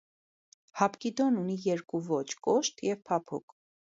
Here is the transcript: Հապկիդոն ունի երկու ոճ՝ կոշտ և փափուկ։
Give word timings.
Հապկիդոն 0.79 1.37
ունի 1.41 1.57
երկու 1.65 2.01
ոճ՝ 2.09 2.35
կոշտ 2.47 2.83
և 2.91 3.07
փափուկ։ 3.11 3.57